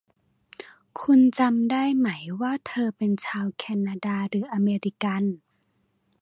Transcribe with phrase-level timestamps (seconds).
[1.01, 2.09] คุณจำได้ไหม
[2.41, 5.23] ว่าเธอเป็นชาวแคนาดาหรืออเมริกัน